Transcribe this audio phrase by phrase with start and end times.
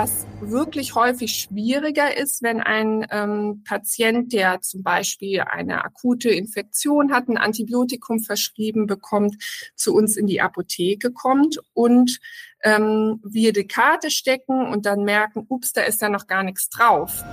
[0.00, 7.12] Was wirklich häufig schwieriger ist, wenn ein ähm, Patient, der zum Beispiel eine akute Infektion
[7.12, 9.42] hat, ein Antibiotikum verschrieben bekommt,
[9.74, 12.20] zu uns in die Apotheke kommt und
[12.62, 16.68] ähm, wir die Karte stecken und dann merken, ups, da ist ja noch gar nichts
[16.68, 17.24] drauf.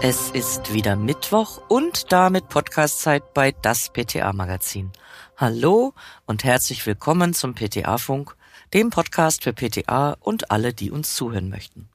[0.00, 4.92] Es ist wieder Mittwoch und damit Podcastzeit bei das PTA Magazin.
[5.40, 5.94] Hallo
[6.26, 8.34] und herzlich willkommen zum PTA Funk,
[8.74, 11.88] dem Podcast für PTA und alle, die uns zuhören möchten.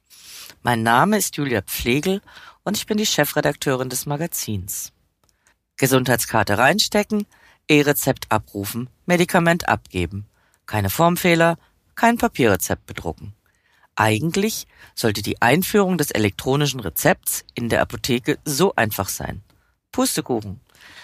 [0.62, 2.22] Mein Name ist Julia Pflegel
[2.62, 4.94] und ich bin die Chefredakteurin des Magazins.
[5.76, 7.26] Gesundheitskarte reinstecken,
[7.68, 10.26] E-Rezept abrufen, Medikament abgeben.
[10.64, 11.58] Keine Formfehler,
[11.96, 13.34] kein Papierrezept bedrucken.
[13.94, 19.42] Eigentlich sollte die Einführung des elektronischen Rezepts in der Apotheke so einfach sein.
[19.92, 20.60] Pustekuchen.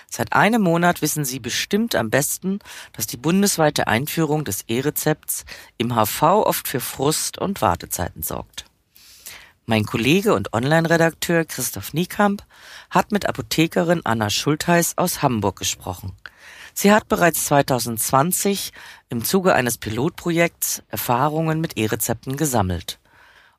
[0.08, 2.58] Seit einem Monat wissen Sie bestimmt am besten,
[2.92, 5.44] dass die bundesweite Einführung des E-Rezepts
[5.78, 8.64] im HV oft für Frust und Wartezeiten sorgt.
[9.66, 12.42] Mein Kollege und Online-Redakteur Christoph Niekamp
[12.90, 16.16] hat mit Apothekerin Anna Schultheiß aus Hamburg gesprochen.
[16.74, 18.72] Sie hat bereits 2020
[19.10, 22.98] im Zuge eines Pilotprojekts Erfahrungen mit E-Rezepten gesammelt.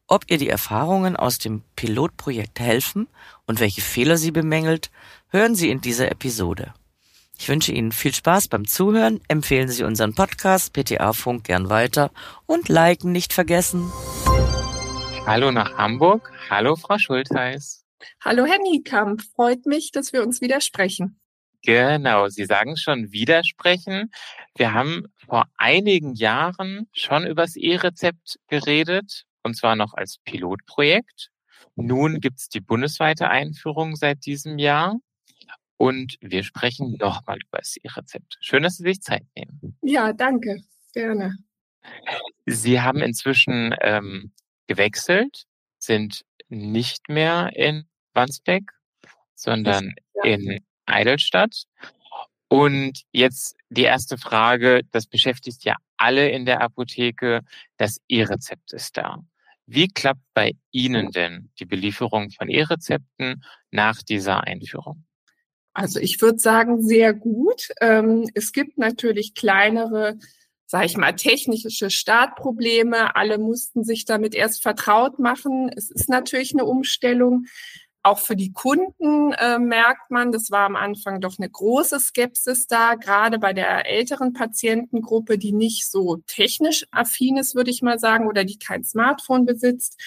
[0.07, 3.07] Ob ihr die Erfahrungen aus dem Pilotprojekt helfen
[3.51, 4.91] und welche Fehler sie bemängelt,
[5.27, 6.73] hören Sie in dieser Episode.
[7.37, 12.11] Ich wünsche Ihnen viel Spaß beim Zuhören, empfehlen Sie unseren Podcast PTA Funk gern weiter
[12.45, 13.91] und liken nicht vergessen.
[15.25, 16.31] Hallo nach Hamburg.
[16.49, 17.83] Hallo Frau Schultheiß.
[18.23, 19.21] Hallo Herr Niekamp.
[19.35, 21.19] Freut mich, dass wir uns wieder sprechen.
[21.61, 24.11] Genau, Sie sagen schon widersprechen.
[24.55, 31.31] Wir haben vor einigen Jahren schon übers E-Rezept geredet, und zwar noch als Pilotprojekt.
[31.75, 34.97] Nun gibt es die bundesweite Einführung seit diesem Jahr.
[35.77, 38.37] Und wir sprechen nochmal über das E-Rezept.
[38.41, 39.77] Schön, dass Sie sich Zeit nehmen.
[39.81, 40.61] Ja, danke.
[40.93, 41.37] Gerne.
[42.45, 44.31] Sie haben inzwischen ähm,
[44.67, 45.45] gewechselt,
[45.79, 48.71] sind nicht mehr in Wandsbek,
[49.33, 50.23] sondern ja.
[50.23, 51.63] in Eidelstadt.
[52.47, 57.41] Und jetzt die erste Frage, das beschäftigt ja alle in der Apotheke,
[57.77, 59.23] das E-Rezept ist da.
[59.73, 65.05] Wie klappt bei Ihnen denn die Belieferung von E-Rezepten nach dieser Einführung?
[65.73, 67.69] Also ich würde sagen, sehr gut.
[67.79, 70.17] Ähm, es gibt natürlich kleinere,
[70.65, 73.15] sage ich mal, technische Startprobleme.
[73.15, 75.71] Alle mussten sich damit erst vertraut machen.
[75.73, 77.45] Es ist natürlich eine Umstellung.
[78.03, 82.65] Auch für die Kunden äh, merkt man, das war am Anfang doch eine große Skepsis
[82.65, 87.99] da, gerade bei der älteren Patientengruppe, die nicht so technisch affin ist, würde ich mal
[87.99, 89.99] sagen, oder die kein Smartphone besitzt.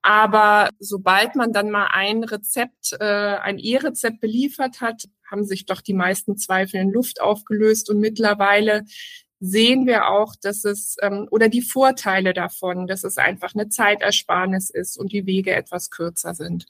[0.00, 5.80] Aber sobald man dann mal ein Rezept, äh, ein E-Rezept beliefert hat, haben sich doch
[5.82, 8.84] die meisten Zweifel in Luft aufgelöst und mittlerweile
[9.40, 14.70] sehen wir auch, dass es ähm, oder die Vorteile davon, dass es einfach eine Zeitersparnis
[14.70, 16.66] ist und die Wege etwas kürzer sind.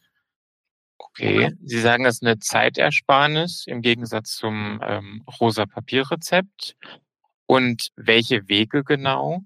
[1.11, 6.77] Okay, Sie sagen, das ist eine Zeitersparnis im Gegensatz zum ähm, rosa Papierrezept.
[7.47, 9.43] Und welche Wege genau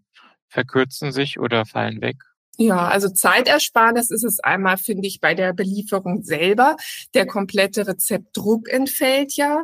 [0.48, 2.16] verkürzen sich oder fallen weg?
[2.60, 6.76] Ja, also Zeitersparnis ist es einmal, finde ich, bei der Belieferung selber.
[7.14, 9.62] Der komplette Rezeptdruck entfällt ja.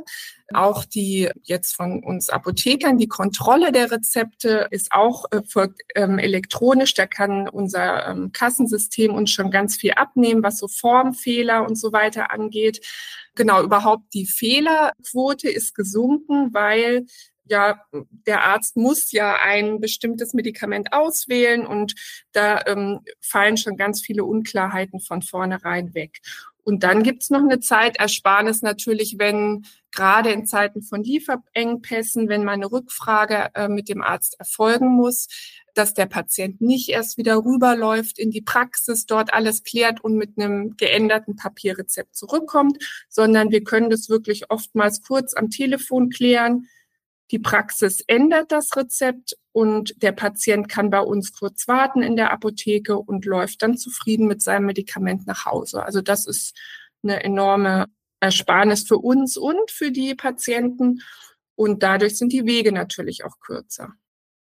[0.53, 6.21] Auch die jetzt von uns Apothekern, die Kontrolle der Rezepte ist auch äh, folgt, ähm,
[6.21, 6.94] elektronisch.
[6.94, 11.93] Da kann unser ähm, Kassensystem uns schon ganz viel abnehmen, was so Formfehler und so
[11.93, 12.81] weiter angeht.
[13.34, 17.06] Genau, überhaupt die Fehlerquote ist gesunken, weil
[17.47, 17.81] ja,
[18.27, 21.94] der Arzt muss ja ein bestimmtes Medikament auswählen und
[22.32, 26.21] da ähm, fallen schon ganz viele Unklarheiten von vornherein weg.
[26.65, 32.72] Und dann gibt's noch eine Zeitersparnis natürlich, wenn gerade in Zeiten von Lieferengpässen, wenn meine
[32.72, 35.28] Rückfrage äh, mit dem Arzt erfolgen muss,
[35.75, 40.38] dass der Patient nicht erst wieder rüberläuft in die Praxis, dort alles klärt und mit
[40.38, 46.69] einem geänderten Papierrezept zurückkommt, sondern wir können das wirklich oftmals kurz am Telefon klären
[47.30, 52.32] die Praxis ändert das Rezept und der Patient kann bei uns kurz warten in der
[52.32, 55.82] Apotheke und läuft dann zufrieden mit seinem Medikament nach Hause.
[55.82, 56.56] Also das ist
[57.02, 57.87] eine enorme
[58.20, 61.00] Ersparnis für uns und für die Patienten.
[61.56, 63.93] Und dadurch sind die Wege natürlich auch kürzer.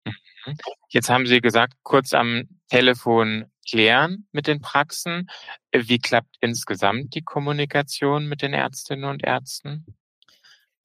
[0.04, 0.56] Mhm.
[0.88, 5.28] Jetzt haben Sie gesagt, kurz am Telefon klären mit den Praxen.
[5.72, 9.95] Wie klappt insgesamt die Kommunikation mit den Ärztinnen und Ärzten?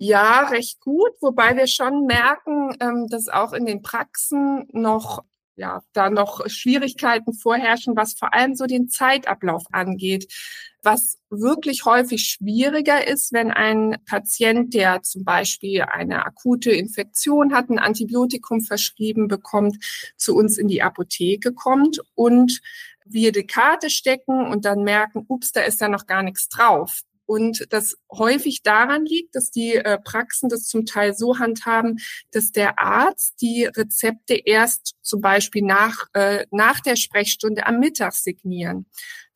[0.03, 5.24] Ja, recht gut, wobei wir schon merken, ähm, dass auch in den Praxen noch
[5.56, 10.33] ja, da noch Schwierigkeiten vorherrschen, was vor allem so den Zeitablauf angeht.
[10.81, 17.69] Was wirklich häufig schwieriger ist, wenn ein Patient, der zum Beispiel eine akute Infektion hat,
[17.69, 19.77] ein Antibiotikum verschrieben bekommt,
[20.18, 22.59] zu uns in die Apotheke kommt und
[23.06, 27.04] wir die Karte stecken und dann merken, ups, da ist ja noch gar nichts drauf.
[27.31, 31.98] Und das häufig daran liegt, dass die äh, Praxen das zum Teil so handhaben,
[32.31, 38.16] dass der Arzt die Rezepte erst zum Beispiel nach, äh, nach der Sprechstunde am Mittag
[38.16, 38.86] signieren.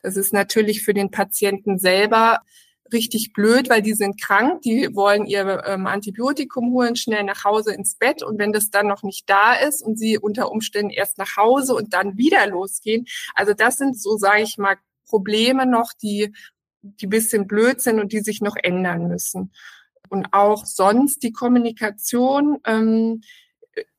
[0.02, 2.40] Das ist natürlich für den Patienten selber
[2.92, 7.72] richtig blöd, weil die sind krank, die wollen ihr ähm, Antibiotikum holen, schnell nach Hause
[7.72, 11.16] ins Bett und wenn das dann noch nicht da ist und sie unter Umständen erst
[11.16, 14.76] nach Hause und dann wieder losgehen, also das sind so, sage ich mal,
[15.06, 16.34] Probleme noch, die
[17.00, 19.52] die bisschen blöd sind und die sich noch ändern müssen.
[20.08, 23.22] Und auch sonst die Kommunikation ähm,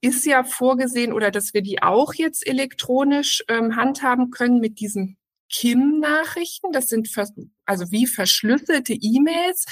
[0.01, 5.17] ist ja vorgesehen oder dass wir die auch jetzt elektronisch ähm, handhaben können mit diesen
[5.49, 6.71] KIM-Nachrichten.
[6.71, 7.09] Das sind
[7.65, 9.65] also wie verschlüsselte E-Mails,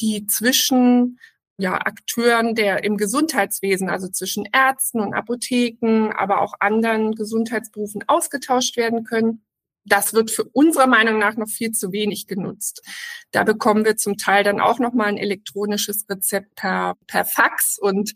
[0.00, 1.18] die zwischen
[1.58, 8.76] ja, Akteuren der im Gesundheitswesen, also zwischen Ärzten und Apotheken, aber auch anderen Gesundheitsberufen ausgetauscht
[8.78, 9.44] werden können
[9.84, 12.82] das wird für unserer Meinung nach noch viel zu wenig genutzt.
[13.30, 17.78] Da bekommen wir zum Teil dann auch noch mal ein elektronisches Rezept per, per Fax
[17.80, 18.12] und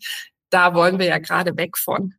[0.49, 2.13] da wollen wir ja gerade weg von.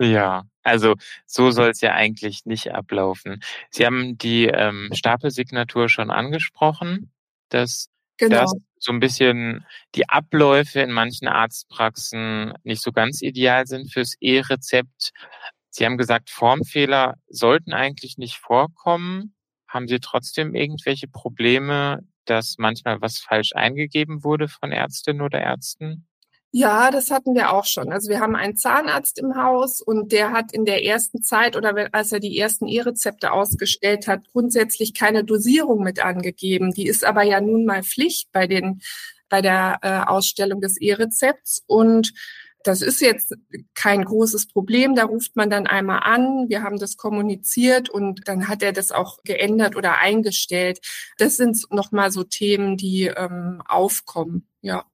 [0.00, 0.94] Ja, also
[1.26, 3.40] so soll es ja eigentlich nicht ablaufen.
[3.70, 7.12] Sie haben die ähm, Stapelsignatur schon angesprochen,
[7.48, 8.42] dass genau.
[8.42, 14.14] das so ein bisschen die Abläufe in manchen Arztpraxen nicht so ganz ideal sind fürs
[14.20, 15.12] E-Rezept.
[15.70, 19.34] Sie haben gesagt, Formfehler sollten eigentlich nicht vorkommen.
[19.66, 26.08] Haben Sie trotzdem irgendwelche Probleme, dass manchmal was falsch eingegeben wurde von Ärztinnen oder Ärzten?
[26.50, 27.92] Ja, das hatten wir auch schon.
[27.92, 31.88] Also wir haben einen Zahnarzt im Haus und der hat in der ersten Zeit oder
[31.92, 36.72] als er die ersten E-Rezepte ausgestellt hat, grundsätzlich keine Dosierung mit angegeben.
[36.72, 38.80] Die ist aber ja nun mal Pflicht bei den
[39.28, 42.14] bei der äh, Ausstellung des E-Rezepts und
[42.68, 43.34] das ist jetzt
[43.74, 44.94] kein großes Problem.
[44.94, 46.50] Da ruft man dann einmal an.
[46.50, 50.78] Wir haben das kommuniziert und dann hat er das auch geändert oder eingestellt.
[51.16, 54.46] Das sind nochmal so Themen, die ähm, aufkommen.
[54.60, 54.84] Ja.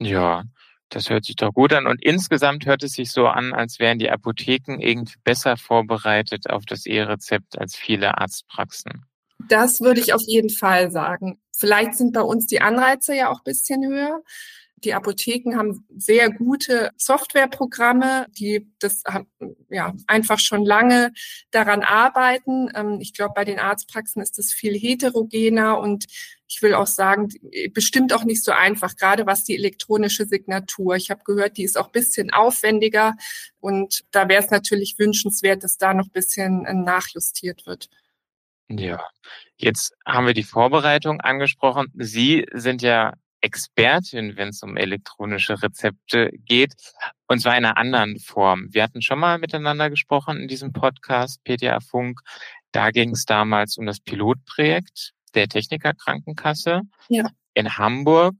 [0.00, 0.42] Ja.
[0.88, 1.86] Das hört sich doch gut an.
[1.86, 6.64] Und insgesamt hört es sich so an, als wären die Apotheken irgendwie besser vorbereitet auf
[6.66, 9.06] das E-Rezept als viele Arztpraxen.
[9.48, 11.40] Das würde ich auf jeden Fall sagen.
[11.56, 14.20] Vielleicht sind bei uns die Anreize ja auch bisschen höher.
[14.84, 19.02] Die Apotheken haben sehr gute Softwareprogramme, die das
[19.70, 21.12] ja einfach schon lange
[21.50, 22.68] daran arbeiten.
[22.74, 26.04] Ähm, ich glaube, bei den Arztpraxen ist das viel heterogener und
[26.46, 27.28] ich will auch sagen,
[27.72, 30.94] bestimmt auch nicht so einfach, gerade was die elektronische Signatur.
[30.96, 33.16] Ich habe gehört, die ist auch bisschen aufwendiger
[33.60, 37.88] und da wäre es natürlich wünschenswert, dass da noch bisschen äh, nachjustiert wird.
[38.68, 39.02] Ja,
[39.56, 41.92] jetzt haben wir die Vorbereitung angesprochen.
[41.94, 43.14] Sie sind ja
[43.44, 46.72] Expertin, wenn es um elektronische Rezepte geht,
[47.28, 48.68] und zwar in einer anderen Form.
[48.72, 52.20] Wir hatten schon mal miteinander gesprochen in diesem Podcast, PTA Funk.
[52.72, 57.28] Da ging es damals um das Pilotprojekt der Technikerkrankenkasse ja.
[57.52, 58.34] in Hamburg.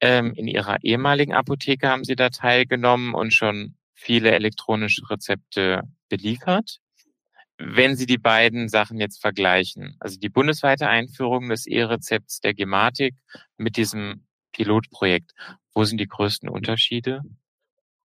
[0.00, 6.80] Ähm, in ihrer ehemaligen Apotheke haben sie da teilgenommen und schon viele elektronische Rezepte beliefert.
[7.62, 13.14] Wenn Sie die beiden Sachen jetzt vergleichen, also die bundesweite Einführung des E-Rezepts der Gematik
[13.58, 15.32] mit diesem Pilotprojekt.
[15.74, 17.22] Wo sind die größten Unterschiede?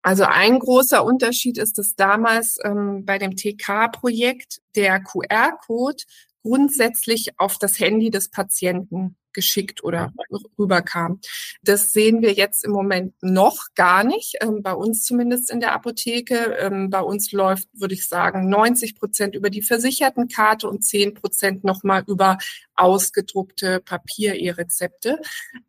[0.01, 6.03] Also ein großer Unterschied ist, dass damals ähm, bei dem TK-Projekt der QR-Code
[6.43, 10.11] grundsätzlich auf das Handy des Patienten geschickt oder
[10.57, 11.19] rüberkam.
[11.61, 15.73] Das sehen wir jetzt im Moment noch gar nicht, ähm, bei uns zumindest in der
[15.73, 16.57] Apotheke.
[16.59, 21.63] Ähm, bei uns läuft, würde ich sagen, 90 Prozent über die Versichertenkarte und 10 Prozent
[21.63, 22.39] nochmal über
[22.73, 25.19] ausgedruckte Papier-E-Rezepte.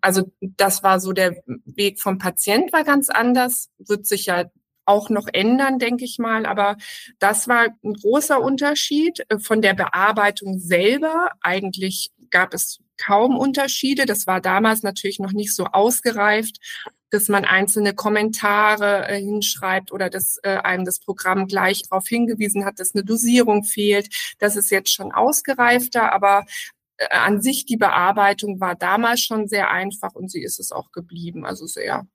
[0.01, 4.45] Also das war so der Weg vom Patient war ganz anders, wird sich ja
[4.88, 6.47] auch noch ändern, denke ich mal.
[6.47, 6.76] Aber
[7.18, 11.30] das war ein großer Unterschied äh, von der Bearbeitung selber.
[11.40, 14.07] Eigentlich gab es kaum Unterschiede.
[14.07, 16.59] Das war damals natürlich noch nicht so ausgereift,
[17.11, 22.64] dass man einzelne Kommentare äh, hinschreibt oder dass äh, einem das Programm gleich darauf hingewiesen
[22.64, 24.09] hat, dass eine Dosierung fehlt.
[24.38, 26.45] Das ist jetzt schon ausgereifter, aber
[26.99, 30.92] äh, an sich die Bearbeitung war damals schon sehr einfach und sie ist es auch
[30.92, 32.07] geblieben, also sehr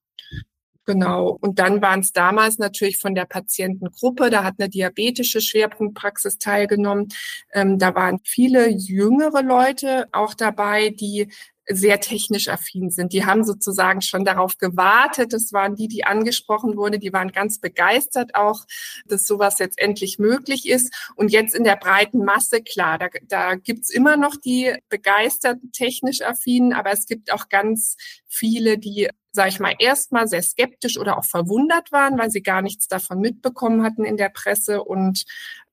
[0.85, 1.37] Genau.
[1.39, 7.07] Und dann waren es damals natürlich von der Patientengruppe, da hat eine diabetische Schwerpunktpraxis teilgenommen.
[7.53, 11.29] Ähm, da waren viele jüngere Leute auch dabei, die
[11.67, 13.13] sehr technisch affin sind.
[13.13, 15.33] Die haben sozusagen schon darauf gewartet.
[15.33, 16.99] Das waren die, die angesprochen wurde.
[16.99, 18.65] Die waren ganz begeistert auch,
[19.05, 20.93] dass sowas jetzt endlich möglich ist.
[21.15, 26.21] Und jetzt in der breiten Masse, klar, da, da gibt's immer noch die begeisterten technisch
[26.21, 27.95] affinen, aber es gibt auch ganz
[28.27, 32.61] viele, die sage ich mal, erstmal sehr skeptisch oder auch verwundert waren, weil sie gar
[32.61, 35.25] nichts davon mitbekommen hatten in der Presse und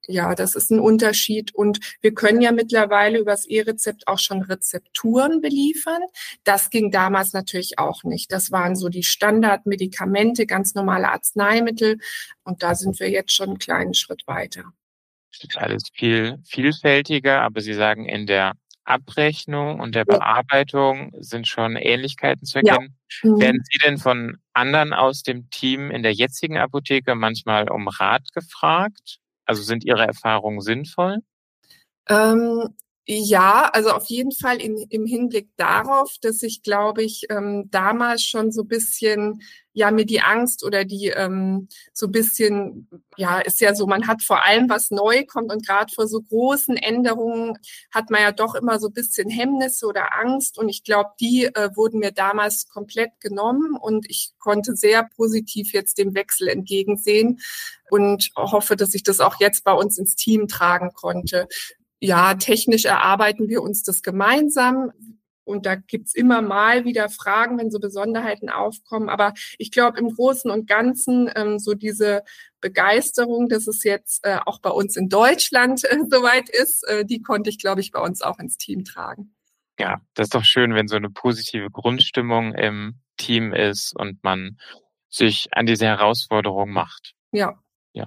[0.08, 1.54] ja, das ist ein Unterschied.
[1.54, 6.00] Und wir können ja mittlerweile übers E-Rezept auch schon Rezepturen beliefern.
[6.42, 8.32] Das ging damals natürlich auch nicht.
[8.32, 11.98] Das waren so die Standardmedikamente, ganz normale Arzneimittel.
[12.44, 14.64] Und da sind wir jetzt schon einen kleinen Schritt weiter.
[15.32, 18.54] Das ist alles viel vielfältiger, aber Sie sagen, in der
[18.90, 22.96] Abrechnung und der Bearbeitung sind schon Ähnlichkeiten zu erkennen.
[23.22, 23.30] Ja.
[23.30, 23.40] Mhm.
[23.40, 28.32] Werden Sie denn von anderen aus dem Team in der jetzigen Apotheke manchmal um Rat
[28.34, 29.18] gefragt?
[29.46, 31.18] Also sind Ihre Erfahrungen sinnvoll?
[32.08, 32.74] Ähm,
[33.12, 38.22] ja, also auf jeden Fall in, im Hinblick darauf, dass ich, glaube ich, ähm, damals
[38.22, 43.74] schon so bisschen, ja, mir die Angst oder die ähm, so bisschen, ja, ist ja
[43.74, 47.58] so, man hat vor allem, was neu kommt und gerade vor so großen Änderungen
[47.90, 50.56] hat man ja doch immer so bisschen Hemmnisse oder Angst.
[50.56, 53.76] Und ich glaube, die äh, wurden mir damals komplett genommen.
[53.76, 57.40] Und ich konnte sehr positiv jetzt dem Wechsel entgegensehen
[57.90, 61.48] und hoffe, dass ich das auch jetzt bei uns ins Team tragen konnte
[62.00, 64.90] ja, technisch erarbeiten wir uns das gemeinsam.
[65.44, 69.08] Und da gibt's immer mal wieder Fragen, wenn so Besonderheiten aufkommen.
[69.08, 72.22] Aber ich glaube, im Großen und Ganzen ähm, so diese
[72.60, 77.20] Begeisterung, dass es jetzt äh, auch bei uns in Deutschland äh, soweit ist, äh, die
[77.22, 79.34] konnte ich, glaube ich, bei uns auch ins Team tragen.
[79.78, 84.58] Ja, das ist doch schön, wenn so eine positive Grundstimmung im Team ist und man
[85.08, 87.14] sich an diese Herausforderung macht.
[87.32, 87.58] Ja.
[87.92, 88.06] Ja.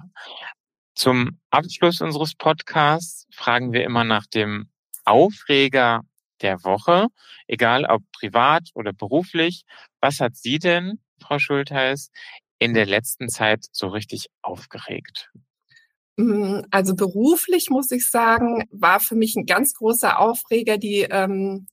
[0.94, 4.70] Zum Abschluss unseres Podcasts fragen wir immer nach dem
[5.04, 6.02] Aufreger
[6.40, 7.08] der Woche,
[7.46, 9.64] egal ob privat oder beruflich.
[10.00, 12.10] Was hat Sie denn, Frau Schultheiß,
[12.58, 15.30] in der letzten Zeit so richtig aufgeregt?
[16.16, 21.66] Mm, also beruflich muss ich sagen, war für mich ein ganz großer Aufreger die ähm,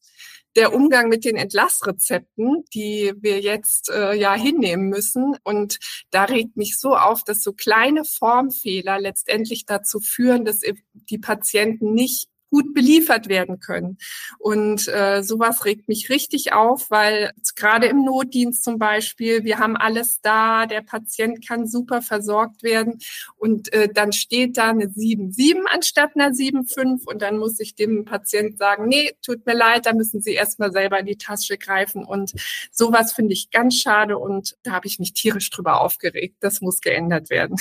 [0.56, 5.36] der Umgang mit den Entlassrezepten, die wir jetzt äh, ja hinnehmen müssen.
[5.44, 5.80] Und
[6.10, 10.62] da regt mich so auf, dass so kleine Formfehler letztendlich dazu führen, dass
[10.94, 13.98] die Patienten nicht gut beliefert werden können.
[14.38, 19.78] Und äh, sowas regt mich richtig auf, weil gerade im Notdienst zum Beispiel, wir haben
[19.78, 23.00] alles da, der Patient kann super versorgt werden
[23.38, 28.04] und äh, dann steht da eine 7,7 anstatt einer 7,5 und dann muss ich dem
[28.04, 32.04] Patient sagen, nee, tut mir leid, da müssen Sie erstmal selber in die Tasche greifen
[32.04, 32.34] und
[32.72, 36.36] sowas finde ich ganz schade und da habe ich mich tierisch drüber aufgeregt.
[36.42, 37.56] Das muss geändert werden.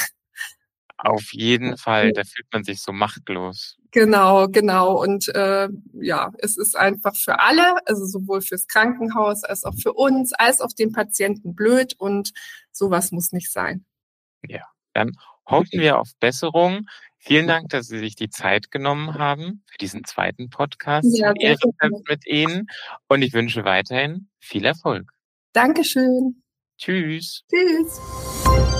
[1.02, 3.76] Auf jeden Fall, da fühlt man sich so machtlos.
[3.90, 5.02] Genau, genau.
[5.02, 9.92] Und äh, ja, es ist einfach für alle, also sowohl fürs Krankenhaus als auch für
[9.92, 12.32] uns, als auch den Patienten blöd und
[12.70, 13.84] sowas muss nicht sein.
[14.46, 15.12] Ja, dann
[15.46, 16.86] hoffen wir auf Besserung.
[17.18, 21.34] Vielen Dank, dass Sie sich die Zeit genommen haben für diesen zweiten Podcast ja,
[22.08, 22.66] mit Ihnen.
[23.08, 25.12] Und ich wünsche weiterhin viel Erfolg.
[25.52, 26.42] Dankeschön.
[26.78, 27.44] Tschüss.
[27.50, 28.79] Tschüss.